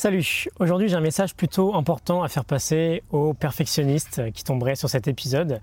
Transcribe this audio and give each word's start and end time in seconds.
Salut, 0.00 0.46
aujourd'hui 0.60 0.88
j'ai 0.88 0.94
un 0.94 1.00
message 1.00 1.34
plutôt 1.34 1.74
important 1.74 2.22
à 2.22 2.28
faire 2.28 2.44
passer 2.44 3.02
aux 3.10 3.34
perfectionnistes 3.34 4.30
qui 4.30 4.44
tomberaient 4.44 4.76
sur 4.76 4.88
cet 4.88 5.08
épisode. 5.08 5.60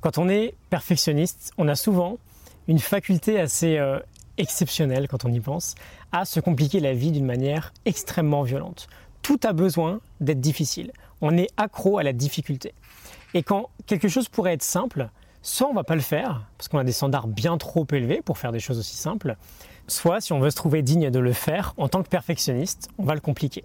Quand 0.00 0.18
on 0.18 0.28
est 0.28 0.54
perfectionniste, 0.70 1.52
on 1.56 1.68
a 1.68 1.76
souvent 1.76 2.18
une 2.66 2.80
faculté 2.80 3.38
assez 3.38 3.78
euh, 3.78 4.00
exceptionnelle 4.38 5.06
quand 5.06 5.24
on 5.24 5.32
y 5.32 5.38
pense 5.38 5.76
à 6.10 6.24
se 6.24 6.40
compliquer 6.40 6.80
la 6.80 6.94
vie 6.94 7.12
d'une 7.12 7.26
manière 7.26 7.72
extrêmement 7.84 8.42
violente. 8.42 8.88
Tout 9.22 9.38
a 9.44 9.52
besoin 9.52 10.00
d'être 10.18 10.40
difficile. 10.40 10.90
On 11.20 11.38
est 11.38 11.46
accro 11.56 11.98
à 11.98 12.02
la 12.02 12.12
difficulté. 12.12 12.74
Et 13.34 13.44
quand 13.44 13.70
quelque 13.86 14.08
chose 14.08 14.28
pourrait 14.28 14.54
être 14.54 14.64
simple, 14.64 15.10
soit 15.42 15.68
on 15.68 15.74
va 15.74 15.84
pas 15.84 15.94
le 15.94 16.00
faire 16.00 16.48
parce 16.58 16.66
qu'on 16.66 16.78
a 16.78 16.84
des 16.84 16.90
standards 16.90 17.28
bien 17.28 17.56
trop 17.56 17.86
élevés 17.92 18.20
pour 18.20 18.36
faire 18.36 18.50
des 18.50 18.58
choses 18.58 18.80
aussi 18.80 18.96
simples, 18.96 19.36
soit 19.86 20.20
si 20.20 20.32
on 20.32 20.40
veut 20.40 20.50
se 20.50 20.56
trouver 20.56 20.82
digne 20.82 21.08
de 21.08 21.20
le 21.20 21.32
faire 21.32 21.72
en 21.76 21.88
tant 21.88 22.02
que 22.02 22.08
perfectionniste, 22.08 22.88
on 22.98 23.04
va 23.04 23.14
le 23.14 23.20
compliquer. 23.20 23.62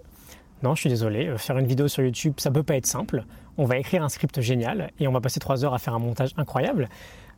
Non, 0.62 0.76
je 0.76 0.80
suis 0.80 0.90
désolé, 0.90 1.26
euh, 1.26 1.38
faire 1.38 1.58
une 1.58 1.66
vidéo 1.66 1.88
sur 1.88 2.04
YouTube, 2.04 2.34
ça 2.36 2.50
peut 2.50 2.62
pas 2.62 2.76
être 2.76 2.86
simple. 2.86 3.24
On 3.58 3.64
va 3.64 3.78
écrire 3.78 4.04
un 4.04 4.08
script 4.08 4.40
génial 4.40 4.92
et 5.00 5.08
on 5.08 5.12
va 5.12 5.20
passer 5.20 5.40
trois 5.40 5.64
heures 5.64 5.74
à 5.74 5.78
faire 5.78 5.94
un 5.94 5.98
montage 5.98 6.30
incroyable. 6.36 6.88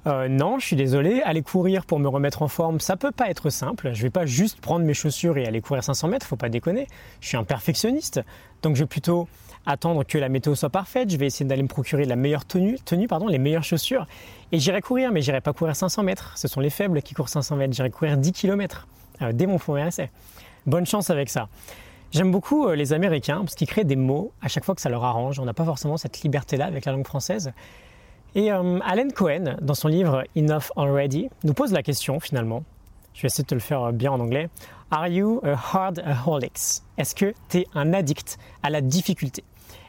Euh, 0.07 0.29
non, 0.29 0.59
je 0.59 0.67
suis 0.67 0.77
désolé, 0.77 1.23
aller 1.23 1.41
courir 1.41 1.87
pour 1.87 1.99
me 1.99 2.09
remettre 2.09 2.43
en 2.43 2.49
forme, 2.49 2.79
ça 2.79 2.97
peut 2.97 3.11
pas 3.11 3.31
être 3.31 3.49
simple. 3.49 3.93
Je 3.95 4.03
vais 4.03 4.11
pas 4.11 4.27
juste 4.27 4.61
prendre 4.61 4.85
mes 4.85 4.93
chaussures 4.93 5.39
et 5.39 5.47
aller 5.47 5.63
courir 5.63 5.83
500 5.83 6.09
mètres, 6.09 6.27
faut 6.27 6.37
pas 6.37 6.51
déconner. 6.51 6.87
Je 7.21 7.29
suis 7.29 7.39
un 7.39 7.45
perfectionniste, 7.45 8.21
donc 8.61 8.77
je 8.77 8.83
vais 8.83 8.87
plutôt 8.87 9.27
attendre 9.65 10.05
que 10.05 10.19
la 10.19 10.29
météo 10.29 10.55
soit 10.55 10.69
parfaite. 10.69 11.11
Je 11.11 11.17
vais 11.17 11.27
essayer 11.27 11.47
d'aller 11.47 11.63
me 11.63 11.69
procurer 11.69 12.05
la 12.05 12.17
meilleure 12.17 12.45
tenue, 12.45 12.79
tenue 12.85 13.09
pardon, 13.09 13.29
les 13.29 13.39
meilleures 13.39 13.65
chaussures, 13.65 14.07
et 14.53 14.59
j'irai 14.59 14.83
courir, 14.83 15.11
mais 15.11 15.23
j'irai 15.23 15.41
pas 15.41 15.55
courir 15.55 15.75
500 15.75 16.03
mètres. 16.03 16.37
Ce 16.37 16.49
sont 16.49 16.61
les 16.61 16.69
faibles 16.69 17.01
qui 17.01 17.15
courent 17.15 17.31
500 17.31 17.57
mètres. 17.57 17.73
J'irai 17.73 17.91
courir 17.91 18.19
10 18.19 18.33
km 18.33 18.87
euh, 19.23 19.33
dès 19.33 19.47
mon 19.47 19.57
premier 19.57 19.87
essai. 19.87 20.11
Bonne 20.67 20.85
chance 20.85 21.09
avec 21.09 21.31
ça. 21.31 21.49
J'aime 22.15 22.31
beaucoup 22.31 22.69
euh, 22.69 22.77
les 22.77 22.93
Américains 22.93 23.41
parce 23.41 23.57
qu'ils 23.57 23.67
créent 23.67 23.83
des 23.83 23.97
mots 23.97 24.31
à 24.41 24.47
chaque 24.47 24.65
fois 24.65 24.77
que 24.77 24.81
ça 24.81 24.89
leur 24.89 25.03
arrange. 25.03 25.41
On 25.41 25.45
n'a 25.45 25.53
pas 25.53 25.65
forcément 25.65 25.97
cette 25.97 26.23
liberté-là 26.23 26.67
avec 26.67 26.85
la 26.85 26.93
langue 26.93 27.07
française. 27.07 27.51
Et 28.37 28.53
euh, 28.53 28.79
Alan 28.85 29.09
Cohen, 29.13 29.57
dans 29.61 29.75
son 29.75 29.89
livre 29.89 30.23
Enough 30.37 30.71
Already, 30.77 31.29
nous 31.43 31.55
pose 31.55 31.73
la 31.73 31.83
question 31.83 32.21
finalement. 32.21 32.63
Je 33.15 33.23
vais 33.23 33.27
essayer 33.27 33.43
de 33.43 33.49
te 33.49 33.55
le 33.55 33.61
faire 33.61 33.83
euh, 33.83 33.91
bien 33.91 34.13
en 34.13 34.21
anglais. 34.21 34.49
Are 34.93 35.09
you 35.09 35.41
a 35.43 35.57
hard 35.57 36.05
aholics 36.07 36.83
Est-ce 36.99 37.17
que 37.17 37.35
tu 37.49 37.59
es 37.59 37.67
un 37.75 37.93
addict 37.93 38.39
à 38.63 38.71
la 38.71 38.81
difficulté? 38.81 39.43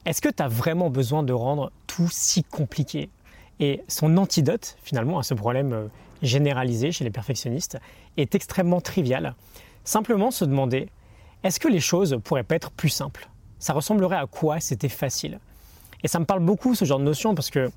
Est-ce 0.07 0.19
que 0.19 0.29
tu 0.29 0.41
as 0.41 0.47
vraiment 0.47 0.89
besoin 0.89 1.21
de 1.21 1.31
rendre 1.31 1.71
tout 1.85 2.09
si 2.09 2.43
compliqué? 2.43 3.11
Et 3.59 3.83
son 3.87 4.17
antidote 4.17 4.77
finalement 4.81 5.19
à 5.19 5.23
ce 5.23 5.35
problème 5.35 5.89
généralisé 6.23 6.91
chez 6.91 7.03
les 7.03 7.11
perfectionnistes 7.11 7.77
est 8.17 8.33
extrêmement 8.33 8.81
trivial. 8.81 9.35
Simplement 9.83 10.31
se 10.31 10.43
demander 10.43 10.89
est-ce 11.45 11.59
que 11.59 11.67
les 11.67 11.79
choses 11.79 12.17
pourraient 12.23 12.43
pas 12.43 12.55
être 12.55 12.71
plus 12.71 12.89
simples? 12.89 13.29
Ça 13.59 13.73
ressemblerait 13.73 14.17
à 14.17 14.25
quoi 14.25 14.59
c'était 14.59 14.89
facile? 14.89 15.39
Et 16.03 16.07
ça 16.07 16.19
me 16.19 16.25
parle 16.25 16.39
beaucoup 16.39 16.73
ce 16.73 16.85
genre 16.85 16.97
de 16.97 17.03
notion 17.03 17.35
parce 17.35 17.51
que 17.51 17.71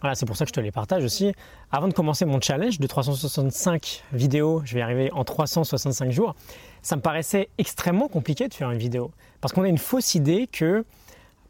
voilà, 0.00 0.14
c'est 0.14 0.24
pour 0.24 0.36
ça 0.36 0.44
que 0.44 0.50
je 0.50 0.52
te 0.52 0.60
les 0.60 0.70
partage 0.70 1.04
aussi. 1.04 1.32
Avant 1.72 1.88
de 1.88 1.94
commencer 1.94 2.24
mon 2.24 2.40
challenge 2.40 2.78
de 2.78 2.86
365 2.86 4.04
vidéos, 4.12 4.62
je 4.64 4.74
vais 4.74 4.80
y 4.80 4.82
arriver 4.82 5.10
en 5.12 5.24
365 5.24 6.12
jours, 6.12 6.36
ça 6.82 6.94
me 6.94 7.00
paraissait 7.00 7.48
extrêmement 7.58 8.06
compliqué 8.06 8.46
de 8.46 8.54
faire 8.54 8.70
une 8.70 8.78
vidéo. 8.78 9.10
Parce 9.40 9.52
qu'on 9.52 9.64
a 9.64 9.68
une 9.68 9.78
fausse 9.78 10.14
idée 10.14 10.46
que 10.46 10.84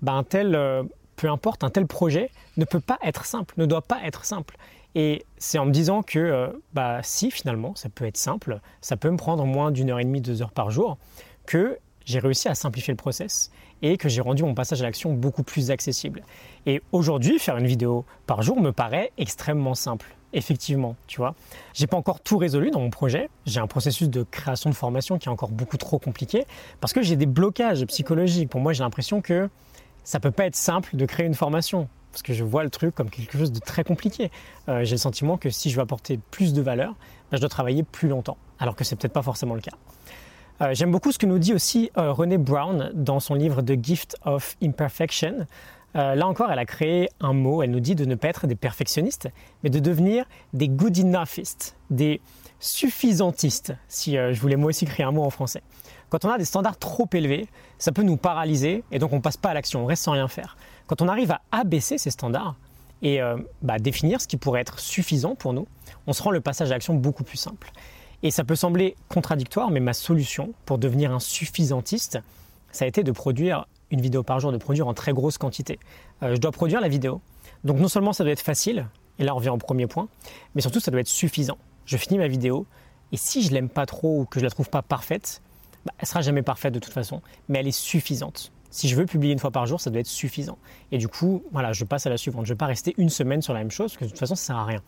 bah, 0.01 0.13
un 0.13 0.23
tel, 0.23 0.55
euh, 0.55 0.83
peu 1.17 1.29
importe, 1.31 1.65
un 1.65 1.71
tel 1.71 1.87
projet 1.87 2.31
ne 2.57 2.65
peut 2.65 2.81
pas 2.81 2.99
être 3.03 3.27
simple, 3.27 3.55
ne 3.59 3.67
doit 3.67 3.83
pas 3.83 4.01
être 4.05 4.25
simple. 4.25 4.57
Et 4.95 5.25
c'est 5.39 5.59
en 5.59 5.67
me 5.67 5.71
disant 5.71 6.03
que, 6.03 6.19
euh, 6.19 6.49
bah 6.75 7.01
si 7.03 7.31
finalement, 7.31 7.75
ça 7.75 7.89
peut 7.89 8.05
être 8.05 8.19
simple, 8.19 8.61
ça 8.83 8.97
peut 8.97 9.11
me 9.11 9.17
prendre 9.17 9.47
moins 9.47 9.71
d'une 9.71 9.91
heure 9.91 10.01
et 10.01 10.05
demie, 10.05 10.21
deux 10.21 10.43
heures 10.43 10.53
par 10.53 10.71
jour, 10.71 10.99
que 11.47 11.79
j'ai 12.05 12.19
réussi 12.19 12.49
à 12.49 12.55
simplifier 12.55 12.93
le 12.93 12.97
process 12.97 13.51
et 13.83 13.97
que 13.97 14.09
j'ai 14.09 14.21
rendu 14.21 14.43
mon 14.43 14.55
passage 14.55 14.81
à 14.81 14.85
l'action 14.85 15.13
beaucoup 15.13 15.43
plus 15.43 15.71
accessible. 15.71 16.23
Et 16.67 16.83
aujourd'hui, 16.93 17.39
faire 17.39 17.57
une 17.57 17.67
vidéo 17.67 18.05
par 18.27 18.43
jour 18.43 18.61
me 18.61 18.73
paraît 18.73 19.13
extrêmement 19.19 19.75
simple. 19.75 20.15
Effectivement, 20.35 20.97
tu 21.07 21.19
vois. 21.19 21.35
J'ai 21.75 21.87
pas 21.87 21.97
encore 21.97 22.21
tout 22.21 22.39
résolu 22.39 22.71
dans 22.71 22.81
mon 22.81 22.91
projet. 22.91 23.29
J'ai 23.45 23.61
un 23.61 23.67
processus 23.67 24.09
de 24.09 24.23
création 24.23 24.71
de 24.71 24.75
formation 24.75 25.19
qui 25.19 25.29
est 25.29 25.33
encore 25.33 25.51
beaucoup 25.51 25.77
trop 25.77 25.99
compliqué 25.99 26.47
parce 26.81 26.93
que 26.93 27.03
j'ai 27.03 27.17
des 27.17 27.27
blocages 27.27 27.85
psychologiques. 27.87 28.49
Pour 28.49 28.61
moi, 28.61 28.73
j'ai 28.73 28.83
l'impression 28.83 29.21
que 29.21 29.51
ça 30.05 30.21
peut 30.21 30.31
pas 30.31 30.47
être 30.47 30.57
simple 30.57 30.97
de 30.97 31.05
créer 31.05 31.27
une 31.27 31.35
formation 31.35 31.89
parce 32.13 32.23
que 32.23 32.33
je 32.33 32.45
vois 32.45 32.63
le 32.63 32.71
truc 32.71 32.95
comme 32.95 33.11
quelque 33.11 33.37
chose 33.37 33.53
de 33.53 33.59
très 33.59 33.85
compliqué. 33.85 34.31
Euh, 34.69 34.85
j'ai 34.85 34.93
le 34.93 34.99
sentiment 34.99 35.37
que 35.37 35.51
si 35.51 35.71
je 35.71 35.77
veux 35.77 35.83
apporter 35.83 36.19
plus 36.31 36.53
de 36.53 36.63
valeur, 36.63 36.95
ben, 37.31 37.37
je 37.37 37.41
dois 37.41 37.49
travailler 37.49 37.83
plus 37.83 38.09
longtemps, 38.09 38.37
alors 38.59 38.77
que 38.77 38.85
c'est 38.85 38.97
peut-être 38.97 39.13
pas 39.15 39.23
forcément 39.23 39.55
le 39.55 39.63
cas. 39.63 39.73
Euh, 40.61 40.75
j'aime 40.75 40.91
beaucoup 40.91 41.13
ce 41.13 41.19
que 41.19 41.27
nous 41.27 41.39
dit 41.39 41.55
aussi 41.55 41.91
euh, 41.97 42.13
René 42.13 42.39
Brown 42.39 42.91
dans 42.95 43.21
son 43.21 43.35
livre 43.35 43.63
The 43.63 43.83
Gift 43.83 44.17
of 44.25 44.57
Imperfection. 44.63 45.47
Euh, 45.97 46.15
là 46.15 46.27
encore, 46.27 46.51
elle 46.51 46.59
a 46.59 46.65
créé 46.65 47.09
un 47.21 47.33
mot, 47.33 47.63
elle 47.63 47.71
nous 47.71 47.81
dit 47.81 47.95
de 47.95 48.05
ne 48.05 48.15
pas 48.15 48.29
être 48.29 48.47
des 48.47 48.55
perfectionnistes, 48.55 49.29
mais 49.63 49.71
de 49.71 49.79
devenir 49.79 50.25
des 50.53 50.69
good 50.69 50.99
enoughistes, 50.99 51.77
des 51.91 52.21
suffisantistes, 52.61 53.75
si 53.89 54.13
je 54.15 54.41
voulais 54.41 54.57
moi 54.57 54.69
aussi 54.69 54.87
créer 54.87 55.05
un 55.05 55.11
mot 55.11 55.25
en 55.25 55.31
français. 55.31 55.63
Quand 56.11 56.25
on 56.25 56.31
a 56.31 56.39
des 56.39 56.45
standards 56.45 56.79
trop 56.79 57.09
élevés, 57.13 57.49
ça 57.79 57.91
peut 57.91 58.05
nous 58.05 58.17
paralyser 58.17 58.85
et 58.93 58.99
donc 58.99 59.13
on 59.13 59.21
passe 59.21 59.37
pas 59.37 59.51
à 59.51 59.55
l'action, 59.55 59.83
on 59.83 59.87
reste 59.87 60.05
sans 60.05 60.13
rien 60.13 60.29
faire. 60.29 60.57
Quand 60.87 61.03
on 61.03 61.09
arrive 61.09 61.33
à 61.33 61.41
abaisser 61.51 61.99
ces 61.99 62.11
standards 62.11 62.55
et 63.03 63.21
bah, 63.63 63.81
définir 63.81 64.21
ce 64.21 64.29
qui 64.29 64.37
pourrait 64.37 64.61
être 64.61 64.79
suffisant 64.79 65.35
pour 65.35 65.53
nous, 65.53 65.67
on 66.07 66.13
se 66.13 66.23
rend 66.23 66.31
le 66.31 66.41
passage 66.41 66.71
à 66.71 66.75
l'action 66.75 66.95
beaucoup 66.95 67.25
plus 67.25 67.37
simple. 67.37 67.73
Et 68.23 68.31
ça 68.31 68.45
peut 68.45 68.55
sembler 68.55 68.97
contradictoire, 69.09 69.71
mais 69.71 69.81
ma 69.81 69.93
solution 69.93 70.53
pour 70.65 70.79
devenir 70.79 71.13
un 71.13 71.21
suffisantiste, 71.21 72.19
ça 72.71 72.85
a 72.85 72.89
été 72.89 73.03
de 73.03 73.13
produire 73.13 73.67
une 73.91 74.01
vidéo 74.01 74.23
par 74.23 74.41
jour, 74.41 74.53
de 74.53 74.59
produire 74.59 74.89
en 74.89 74.95
très 74.95 75.13
grosse 75.13 75.39
quantité. 75.39 75.79
Euh, 76.23 76.35
je 76.35 76.41
dois 76.41 76.53
produire 76.53 76.81
la 76.81 76.89
vidéo. 76.89 77.21
Donc 77.65 77.79
non 77.79 77.89
seulement 77.89 78.13
ça 78.13 78.25
doit 78.25 78.33
être 78.33 78.41
facile, 78.41 78.87
et 79.19 79.25
là 79.25 79.35
on 79.35 79.37
revient 79.37 79.51
au 79.51 79.59
premier 79.59 79.87
point, 79.87 80.09
mais 80.55 80.63
surtout 80.63 80.81
ça 80.81 80.91
doit 80.91 81.01
être 81.01 81.09
suffisant. 81.09 81.59
Je 81.85 81.97
finis 81.97 82.19
ma 82.19 82.29
vidéo, 82.29 82.67
et 83.13 83.17
si 83.17 83.43
je 83.43 83.53
l'aime 83.53 83.69
pas 83.69 83.87
trop 83.87 84.21
ou 84.21 84.25
que 84.25 84.41
je 84.41 84.45
la 84.45 84.51
trouve 84.51 84.71
pas 84.71 84.83
parfaite, 84.83 85.43
bah, 85.85 85.93
elle 85.99 86.07
sera 86.07 86.23
jamais 86.23 86.43
parfaite 86.43 86.73
de 86.73 86.79
toute 86.79 86.93
façon, 86.93 87.23
mais 87.49 87.59
elle 87.59 87.69
est 87.69 87.73
suffisante. 87.73 88.53
Si 88.71 88.89
je 88.89 88.97
veux 88.97 89.05
publier 89.05 89.35
une 89.35 89.39
fois 89.39 89.51
par 89.51 89.67
jour, 89.67 89.81
ça 89.81 89.91
doit 89.91 90.01
être 90.01 90.07
suffisant. 90.07 90.57
Et 90.93 90.99
du 90.99 91.07
coup, 91.07 91.43
voilà, 91.53 91.75
je 91.75 91.85
passe 91.85 92.07
à 92.07 92.11
la 92.11 92.17
suivante. 92.17 92.47
Je 92.47 92.53
ne 92.53 92.55
vais 92.55 92.59
pas 92.59 92.67
rester 92.67 92.95
une 92.97 93.11
semaine 93.11 93.43
sur 93.43 93.53
la 93.53 93.59
même 93.59 93.71
chose, 93.71 93.93
parce 93.93 93.99
que 93.99 94.05
de 94.05 94.11
toute 94.11 94.19
façon, 94.19 94.35
ça 94.35 94.45
sert 94.47 94.57
à 94.57 94.65
rien. 94.65 94.81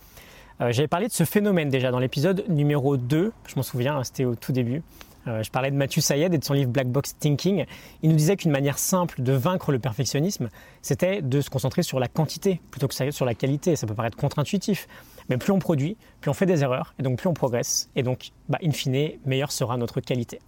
Euh, 0.60 0.70
j'avais 0.72 0.88
parlé 0.88 1.09
de 1.09 1.12
ce 1.12 1.25
phénomène 1.25 1.69
déjà 1.69 1.91
dans 1.91 1.98
l'épisode 1.98 2.44
numéro 2.48 2.97
2, 2.97 3.32
je 3.47 3.56
m'en 3.56 3.62
souviens, 3.62 3.97
hein, 3.97 4.04
c'était 4.04 4.25
au 4.25 4.37
tout 4.37 4.53
début. 4.53 4.82
Euh, 5.26 5.42
je 5.42 5.50
parlais 5.50 5.70
de 5.70 5.76
Mathieu 5.76 6.00
Sayed 6.00 6.34
et 6.34 6.38
de 6.38 6.44
son 6.44 6.53
livre 6.53 6.70
Black 6.70 6.88
Box 6.88 7.16
Thinking. 7.19 7.65
Il 8.03 8.10
nous 8.10 8.16
disait 8.16 8.37
qu'une 8.37 8.50
manière 8.50 8.78
simple 8.78 9.22
de 9.22 9.32
vaincre 9.32 9.72
le 9.72 9.78
perfectionnisme, 9.78 10.50
c'était 10.82 11.22
de 11.22 11.41
se 11.41 11.50
concentrer 11.50 11.82
sur 11.82 11.98
la 11.98 12.09
quantité 12.09 12.60
plutôt 12.70 12.87
que 12.88 13.10
sur 13.10 13.25
la 13.25 13.34
qualité. 13.34 13.75
Ça 13.75 13.87
peut 13.87 13.94
paraître 13.94 14.16
contre-intuitif, 14.16 14.87
mais 15.28 15.38
plus 15.38 15.53
on 15.53 15.59
produit, 15.59 15.97
plus 16.20 16.31
on 16.31 16.34
fait 16.34 16.47
des 16.47 16.62
erreurs, 16.62 16.94
et 16.98 17.03
donc 17.03 17.19
plus 17.19 17.28
on 17.28 17.34
progresse, 17.34 17.88
et 17.97 18.03
donc, 18.03 18.31
bah, 18.48 18.59
in 18.62 18.70
fine, 18.70 19.12
meilleure 19.25 19.50
sera 19.50 19.76
notre 19.76 20.00
qualité. 20.00 20.41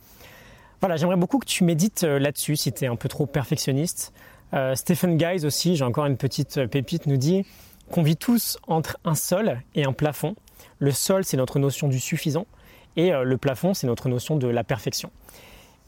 Voilà, 0.80 0.96
j'aimerais 0.96 1.16
beaucoup 1.16 1.38
que 1.38 1.46
tu 1.46 1.64
médites 1.64 2.04
euh, 2.04 2.18
là-dessus 2.18 2.56
si 2.56 2.72
tu 2.72 2.84
es 2.84 2.86
un 2.86 2.96
peu 2.96 3.08
trop 3.08 3.26
perfectionniste. 3.26 4.12
Stephen 4.74 5.18
Guys 5.18 5.44
aussi, 5.44 5.76
j'ai 5.76 5.84
encore 5.84 6.06
une 6.06 6.16
petite 6.16 6.66
pépite, 6.66 7.06
nous 7.06 7.16
dit 7.16 7.44
qu'on 7.90 8.02
vit 8.02 8.16
tous 8.16 8.58
entre 8.66 8.98
un 9.04 9.14
sol 9.14 9.60
et 9.74 9.84
un 9.84 9.92
plafond. 9.92 10.34
Le 10.78 10.90
sol, 10.90 11.24
c'est 11.24 11.36
notre 11.36 11.58
notion 11.58 11.88
du 11.88 12.00
suffisant, 12.00 12.46
et 12.96 13.12
euh, 13.12 13.22
le 13.24 13.36
plafond, 13.36 13.74
c'est 13.74 13.86
notre 13.86 14.08
notion 14.08 14.36
de 14.36 14.48
la 14.48 14.64
perfection. 14.64 15.10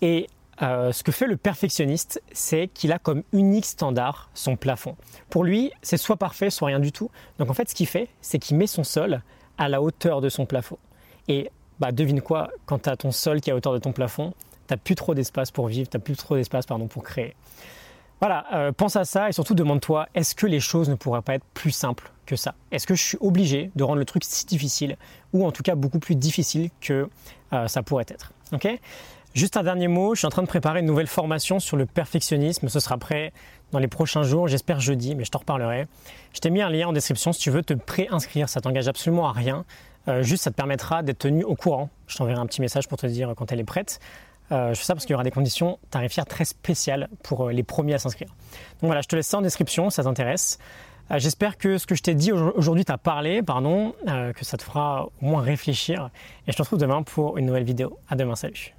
Et 0.01 0.29
euh, 0.63 0.93
ce 0.93 1.03
que 1.03 1.13
fait 1.13 1.27
le 1.27 1.37
perfectionniste, 1.37 2.23
c'est 2.33 2.69
qu'il 2.69 2.93
a 2.93 2.99
comme 2.99 3.23
unique 3.33 3.65
standard 3.65 4.31
son 4.35 4.57
plafond. 4.57 4.97
Pour 5.31 5.45
lui, 5.45 5.73
c'est 5.83 5.97
soit 5.97 6.17
parfait, 6.17 6.51
soit 6.51 6.69
rien 6.69 6.81
du 6.81 6.93
tout. 6.93 7.11
Donc 7.39 7.51
en 7.51 7.55
fait, 7.55 7.69
ce 7.69 7.75
qu'il 7.75 7.87
fait, 7.87 8.09
c'est 8.21 8.39
qu'il 8.39 8.57
met 8.57 8.67
son 8.67 8.85
sol 8.85 9.23
à 9.57 9.69
la 9.69 9.81
hauteur 9.81 10.21
de 10.21 10.29
son 10.29 10.47
plafond. 10.47 10.79
Et 11.29 11.51
bah, 11.79 11.93
devine 11.93 12.21
quoi, 12.21 12.51
quand 12.67 12.83
tu 12.83 12.89
as 12.89 12.97
ton 12.97 13.13
sol 13.13 13.41
qui 13.41 13.51
est 13.51 13.53
à 13.53 13.57
hauteur 13.57 13.73
de 13.73 13.79
ton 13.79 13.93
plafond, 13.93 14.35
tu 14.67 14.75
n'as 14.75 14.79
plus 14.79 14.97
trop 14.97 15.15
d'espace 15.15 15.51
pour 15.51 15.69
vivre, 15.69 15.89
tu 15.89 15.97
n'as 15.97 16.03
plus 16.03 16.17
trop 16.17 16.35
d'espace 16.37 16.67
pour 16.67 17.03
créer. 17.03 17.35
Voilà, 18.21 18.47
euh, 18.53 18.73
pense 18.73 18.97
à 18.97 19.05
ça 19.05 19.29
et 19.29 19.33
surtout 19.33 19.55
demande-toi, 19.55 20.09
est-ce 20.15 20.35
que 20.35 20.47
les 20.47 20.61
choses 20.61 20.89
ne 20.89 20.97
pourraient 20.97 21.23
pas 21.23 21.35
être 21.35 21.45
plus 21.55 21.71
simples 21.71 22.11
que 22.27 22.35
ça? 22.35 22.55
Est-ce 22.73 22.87
que 22.87 22.95
je 22.95 23.03
suis 23.03 23.19
obligé 23.21 23.71
de 23.77 23.85
rendre 23.85 23.99
le 23.99 24.05
truc 24.05 24.25
si 24.25 24.45
difficile 24.45 24.97
ou 25.33 25.47
en 25.47 25.53
tout 25.53 25.63
cas 25.63 25.77
beaucoup 25.77 26.01
plus 26.01 26.17
difficile 26.17 26.71
que 26.81 27.09
euh, 27.53 27.69
ça 27.69 27.83
pourrait 27.83 28.07
être? 28.09 28.33
Ok? 28.53 28.69
Juste 29.35 29.57
un 29.57 29.63
dernier 29.63 29.87
mot, 29.87 30.15
je 30.15 30.21
suis 30.21 30.27
en 30.27 30.31
train 30.31 30.43
de 30.43 30.49
préparer 30.49 30.81
une 30.81 30.87
nouvelle 30.87 31.07
formation 31.07 31.61
sur 31.61 31.77
le 31.77 31.87
perfectionnisme. 31.87 32.69
Ce 32.69 32.81
sera 32.81 32.99
prêt 32.99 33.33
dans 33.71 33.79
les 33.79 33.87
prochains 33.87 34.23
jours, 34.25 34.49
j'espère 34.49 34.81
jeudi, 34.81 35.15
mais 35.15 35.25
je 35.25 35.31
t'en 35.31 35.39
reparlerai. 35.39 35.87
Je 36.33 36.41
t'ai 36.41 36.51
mis 36.51 36.63
un 36.63 36.71
lien 36.71 36.89
en 36.89 36.93
description 36.93 37.33
si 37.33 37.41
tu 37.41 37.51
veux 37.51 37.63
te 37.63 37.75
pré-inscrire, 37.75 38.49
ça 38.49 38.61
t'engage 38.61 38.89
absolument 38.89 39.29
à 39.29 39.33
rien. 39.33 39.65
Euh, 40.09 40.23
juste, 40.23 40.43
ça 40.43 40.51
te 40.51 40.57
permettra 40.57 41.03
d'être 41.03 41.19
tenu 41.19 41.45
au 41.45 41.55
courant. 41.55 41.91
Je 42.07 42.17
t'enverrai 42.17 42.41
un 42.41 42.47
petit 42.47 42.63
message 42.63 42.89
pour 42.89 42.99
te 42.99 43.07
dire 43.07 43.35
quand 43.37 43.53
elle 43.53 43.61
est 43.61 43.65
prête. 43.65 44.01
Euh, 44.51 44.73
je 44.75 44.79
fais 44.79 44.85
ça 44.85 44.95
parce 44.95 45.05
qu'il 45.05 45.13
y 45.13 45.15
aura 45.15 45.25
des 45.25 45.31
conditions 45.31 45.79
tarifaires 45.91 46.27
très 46.27 46.45
spéciales 46.45 47.09
pour 47.23 47.49
euh, 47.49 47.53
les 47.53 47.63
premiers 47.63 47.95
à 47.95 47.99
s'inscrire. 47.99 48.29
Donc 48.29 48.89
voilà, 48.89 49.01
je 49.01 49.09
te 49.09 49.17
laisse 49.17 49.27
ça 49.27 49.39
en 49.39 49.43
description, 49.43 49.91
si 49.91 49.97
ça 49.97 50.05
t'intéresse. 50.05 50.59
Euh, 51.11 51.19
j'espère 51.19 51.59
que 51.59 51.79
ce 51.79 51.87
que 51.87 51.95
je 51.95 52.03
t'ai 52.03 52.15
dit 52.15 52.33
aujourd'hui 52.33 52.85
t'a 52.85 52.99
parlé, 52.99 53.43
pardon, 53.43 53.95
que 54.07 54.45
ça 54.45 54.57
te 54.57 54.63
fera 54.63 55.07
au 55.23 55.27
moins 55.27 55.43
réfléchir. 55.43 56.11
Et 56.47 56.53
je 56.53 56.57
te 56.57 56.63
retrouve 56.63 56.79
demain 56.79 57.03
pour 57.03 57.39
une 57.39 57.47
nouvelle 57.47 57.65
vidéo. 57.65 57.99
À 58.09 58.17
demain, 58.17 58.37
salut. 58.37 58.78